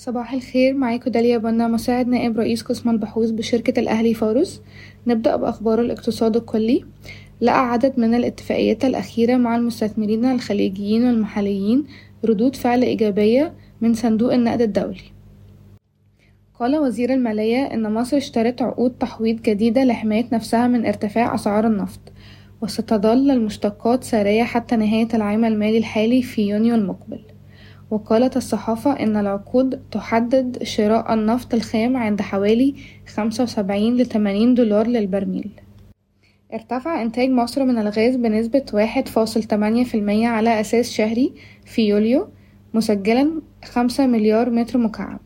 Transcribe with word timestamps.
صباح 0.00 0.32
الخير 0.32 0.74
معاكم 0.74 1.10
داليا 1.10 1.38
بنا 1.38 1.68
مساعد 1.68 2.08
نائب 2.08 2.38
رئيس 2.38 2.62
قسم 2.62 2.90
البحوث 2.90 3.30
بشركة 3.30 3.80
الأهلي 3.80 4.14
فارس 4.14 4.62
نبدأ 5.06 5.36
بأخبار 5.36 5.80
الاقتصاد 5.80 6.36
الكلي. 6.36 6.84
لقى 7.40 7.72
عدد 7.72 8.00
من 8.00 8.14
الاتفاقيات 8.14 8.84
الأخيرة 8.84 9.36
مع 9.36 9.56
المستثمرين 9.56 10.24
الخليجيين 10.24 11.04
والمحليين 11.04 11.84
ردود 12.24 12.56
فعل 12.56 12.82
إيجابية 12.82 13.52
من 13.80 13.94
صندوق 13.94 14.32
النقد 14.32 14.62
الدولي. 14.62 15.12
قال 16.54 16.76
وزير 16.76 17.12
المالية 17.14 17.64
إن 17.64 17.94
مصر 17.94 18.16
اشترت 18.16 18.62
عقود 18.62 18.90
تحويض 18.90 19.42
جديدة 19.42 19.84
لحماية 19.84 20.26
نفسها 20.32 20.68
من 20.68 20.86
ارتفاع 20.86 21.34
أسعار 21.34 21.66
النفط 21.66 22.00
وستظل 22.62 23.30
المشتقات 23.30 24.04
سارية 24.04 24.42
حتى 24.42 24.76
نهاية 24.76 25.08
العام 25.14 25.44
المالي 25.44 25.78
الحالي 25.78 26.22
في 26.22 26.48
يونيو 26.48 26.74
المقبل. 26.74 27.29
وقالت 27.90 28.36
الصحافة 28.36 28.92
إن 28.92 29.16
العقود 29.16 29.82
تحدد 29.90 30.62
شراء 30.62 31.14
النفط 31.14 31.54
الخام 31.54 31.96
عند 31.96 32.22
حوالي 32.22 32.74
خمسة 33.14 33.44
وسبعين 33.44 33.96
لتمانين 33.96 34.54
دولار 34.54 34.86
للبرميل. 34.86 35.50
ارتفع 36.54 37.02
إنتاج 37.02 37.30
مصر 37.30 37.64
من 37.64 37.78
الغاز 37.78 38.16
بنسبة 38.16 38.64
واحد 38.72 39.08
فاصل 39.08 39.42
تمانية 39.42 39.84
في 39.84 39.94
المية 39.94 40.28
على 40.28 40.60
أساس 40.60 40.90
شهري 40.92 41.32
في 41.64 41.88
يوليو 41.88 42.28
مسجلا 42.74 43.30
خمسة 43.64 44.06
مليار 44.06 44.50
متر 44.50 44.78
مكعب. 44.78 45.20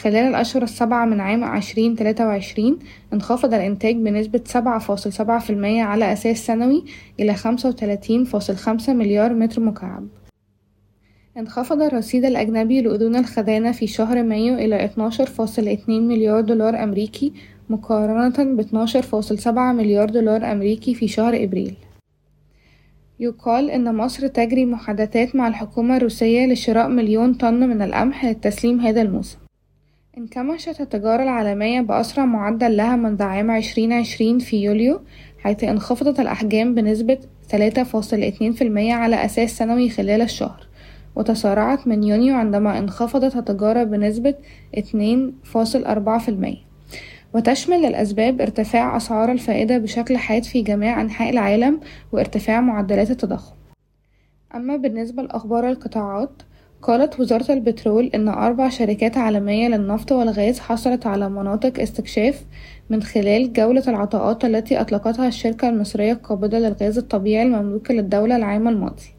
خلال 0.00 0.16
الأشهر 0.16 0.62
السبعة 0.62 1.04
من 1.04 1.20
عام 1.20 1.44
عشرين 1.44 1.96
تلاتة 1.96 2.26
وعشرين 2.26 2.78
انخفض 3.12 3.54
الإنتاج 3.54 3.96
بنسبة 3.96 4.40
سبعة 4.44 4.78
فاصل 4.78 5.12
سبعة 5.12 5.38
في 5.38 5.50
المية 5.50 5.82
على 5.82 6.12
أساس 6.12 6.46
سنوي 6.46 6.84
إلى 7.20 7.34
خمسة 7.34 7.68
وتلاتين 7.68 8.24
فاصل 8.24 8.56
خمسة 8.56 8.94
مليار 8.94 9.34
متر 9.34 9.60
مكعب. 9.60 10.06
انخفض 11.38 11.82
الرصيد 11.82 12.24
الأجنبي 12.24 12.80
لأذون 12.80 13.16
الخزانة 13.16 13.72
في 13.72 13.86
شهر 13.86 14.22
مايو 14.22 14.54
إلى 14.54 14.84
اتناشر 14.84 15.26
فاصل 15.26 15.68
اتنين 15.68 16.08
مليار 16.08 16.40
دولار 16.40 16.82
أمريكي 16.82 17.32
مقارنة 17.70 18.62
فاصل 19.00 19.38
سبعة 19.38 19.72
مليار 19.72 20.10
دولار 20.10 20.52
أمريكي 20.52 20.94
في 20.94 21.08
شهر 21.08 21.44
إبريل. 21.44 21.74
يقال 23.20 23.70
إن 23.70 23.94
مصر 23.94 24.26
تجري 24.26 24.64
محادثات 24.64 25.36
مع 25.36 25.48
الحكومة 25.48 25.96
الروسية 25.96 26.46
لشراء 26.46 26.88
مليون 26.88 27.34
طن 27.34 27.68
من 27.68 27.82
القمح 27.82 28.24
للتسليم 28.24 28.80
هذا 28.80 29.02
الموسم. 29.02 29.38
انكمشت 30.18 30.80
التجارة 30.80 31.22
العالمية 31.22 31.80
بأسرع 31.80 32.24
معدل 32.24 32.76
لها 32.76 32.96
منذ 32.96 33.22
عام 33.22 33.50
عشرين 33.50 33.92
عشرين 33.92 34.38
في 34.38 34.62
يوليو 34.62 35.00
حيث 35.38 35.64
انخفضت 35.64 36.20
الأحجام 36.20 36.74
بنسبة 36.74 37.18
تلاتة 37.48 37.82
فاصل 37.82 38.22
اتنين 38.22 38.52
في 38.52 38.64
المية 38.64 38.94
على 38.94 39.24
أساس 39.24 39.58
سنوي 39.58 39.90
خلال 39.90 40.22
الشهر. 40.22 40.67
وتسارعت 41.18 41.86
من 41.86 42.04
يونيو 42.04 42.34
عندما 42.36 42.78
انخفضت 42.78 43.36
التجارة 43.36 43.84
بنسبة 43.84 44.34
اتنين 44.74 45.34
فاصل 45.44 45.84
أربعة 45.84 46.18
في 46.18 46.28
المية. 46.28 46.68
وتشمل 47.34 47.84
الأسباب 47.84 48.40
ارتفاع 48.40 48.96
أسعار 48.96 49.32
الفائدة 49.32 49.78
بشكل 49.78 50.16
حاد 50.16 50.44
في 50.44 50.62
جميع 50.62 51.00
أنحاء 51.00 51.30
العالم 51.30 51.80
وارتفاع 52.12 52.60
معدلات 52.60 53.10
التضخم. 53.10 53.54
أما 54.54 54.76
بالنسبة 54.76 55.22
لأخبار 55.22 55.68
القطاعات 55.68 56.30
قالت 56.82 57.20
وزارة 57.20 57.52
البترول 57.52 58.10
إن 58.14 58.28
أربع 58.28 58.68
شركات 58.68 59.16
عالمية 59.18 59.68
للنفط 59.68 60.12
والغاز 60.12 60.58
حصلت 60.58 61.06
على 61.06 61.28
مناطق 61.28 61.80
استكشاف 61.80 62.44
من 62.90 63.02
خلال 63.02 63.52
جولة 63.52 63.84
العطاءات 63.88 64.44
التي 64.44 64.80
أطلقتها 64.80 65.28
الشركة 65.28 65.68
المصرية 65.68 66.12
القابضة 66.12 66.58
للغاز 66.58 66.98
الطبيعي 66.98 67.42
المملوكة 67.42 67.94
للدولة 67.94 68.36
العام 68.36 68.68
الماضي. 68.68 69.17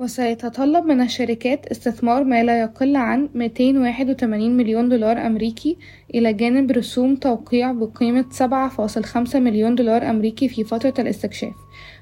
وسيتطلب 0.00 0.84
من 0.84 1.00
الشركات 1.00 1.66
استثمار 1.66 2.24
ما 2.24 2.42
لا 2.42 2.60
يقل 2.60 2.96
عن 2.96 3.28
281 3.34 4.56
مليون 4.56 4.88
دولار 4.88 5.26
أمريكي 5.26 5.76
إلى 6.14 6.32
جانب 6.32 6.70
رسوم 6.70 7.16
توقيع 7.16 7.72
بقيمة 7.72 8.24
7.5 8.30 9.36
مليون 9.36 9.74
دولار 9.74 10.10
أمريكي 10.10 10.48
في 10.48 10.64
فترة 10.64 10.94
الاستكشاف. 10.98 11.52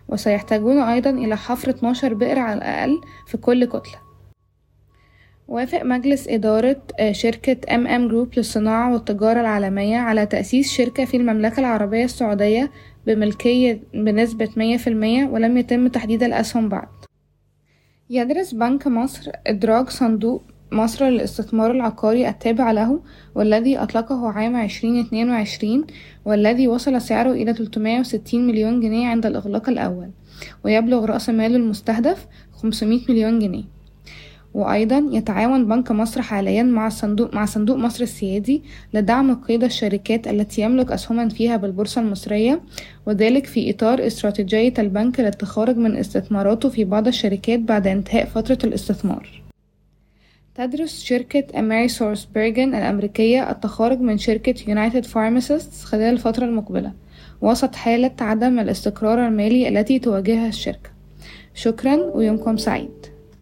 وسيحتاجون 0.09 0.79
أيضا 0.79 1.11
إلى 1.11 1.37
حفر 1.37 1.71
12 1.71 2.15
بئر 2.15 2.39
على 2.39 2.59
الأقل 2.59 3.01
في 3.27 3.37
كل 3.37 3.65
كتلة. 3.65 4.01
وافق 5.49 5.83
مجلس 5.83 6.29
إدارة 6.29 6.83
شركة 7.11 7.75
MM 7.75 8.09
Group 8.09 8.29
للصناعة 8.37 8.93
والتجارة 8.93 9.41
العالمية 9.41 9.97
على 9.97 10.27
تأسيس 10.27 10.73
شركة 10.73 11.05
في 11.05 11.17
المملكة 11.17 11.61
العربية 11.61 12.05
السعودية 12.05 12.71
بملكية 13.07 13.81
بنسبة 13.95 14.49
مية 14.57 14.77
في 14.77 14.87
المية 14.87 15.25
ولم 15.25 15.57
يتم 15.57 15.89
تحديد 15.89 16.23
الأسهم 16.23 16.69
بعد. 16.69 16.98
يدرس 18.11 18.55
بنك 18.55 18.87
مصر 18.87 19.31
إدراج 19.47 19.89
صندوق 19.89 20.43
مصر 20.73 21.09
للاستثمار 21.09 21.71
العقاري 21.71 22.29
التابع 22.29 22.73
له 22.73 23.01
والذي 23.35 23.79
أطلقه 23.79 24.29
عام 24.29 24.57
عشرين 24.57 25.01
اتنين 25.01 25.31
وعشرين 25.31 25.85
والذي 26.25 26.69
وصل 26.69 27.01
سعره 27.01 27.33
إلى 27.33 27.53
تلتمية 27.53 28.01
وستين 28.01 28.47
مليون 28.47 28.81
جنيه 28.81 29.09
عند 29.09 29.27
الإغلاق 29.27 29.69
الأول 29.69 30.11
ويبلغ 30.65 31.05
رأس 31.05 31.29
ماله 31.29 31.57
المستهدف 31.57 32.27
خمسمية 32.53 33.01
مليون 33.09 33.39
جنيه. 33.39 33.65
وأيضا 34.59 35.09
يتعاون 35.13 35.69
بنك 35.69 35.93
مصر 35.93 36.23
حاليا 36.23 36.63
مع 36.63 36.87
الصندوق 36.87 37.35
مع 37.35 37.45
صندوق 37.45 37.77
مصر 37.77 38.03
السيادي 38.03 38.63
لدعم 38.95 39.35
قيد 39.35 39.65
الشركات 39.65 40.29
التي 40.29 40.63
يملك 40.63 40.93
أسهما 40.93 41.29
فيها 41.29 41.57
بالبورصة 41.57 42.01
المصرية 42.01 42.61
وذلك 43.07 43.47
في 43.47 43.71
إطار 43.71 44.07
استراتيجية 44.07 44.75
البنك 44.79 45.21
للتخارج 45.21 45.77
من 45.77 45.97
استثماراته 45.97 46.69
في 46.69 46.85
بعض 46.85 47.07
الشركات 47.07 47.61
بعد 47.61 47.87
انتهاء 47.87 48.25
فترة 48.25 48.59
الاستثمار. 48.65 49.43
تدرس 50.55 51.05
شركة 51.05 51.59
AmerisourceBergen 51.59 52.75
الأمريكية 52.75 53.51
التخارج 53.51 54.01
من 54.01 54.19
شركة 54.19 54.55
United 54.69 55.05
Pharmacists 55.05 55.85
خلال 55.85 56.15
الفترة 56.15 56.45
المقبلة 56.45 56.93
وسط 57.41 57.75
حالة 57.75 58.13
عدم 58.21 58.59
الاستقرار 58.59 59.27
المالي 59.27 59.69
التي 59.69 59.99
تواجهها 59.99 60.49
الشركة. 60.49 60.91
شكرا 61.55 61.97
ويومكم 61.97 62.57
سعيد. 62.57 63.18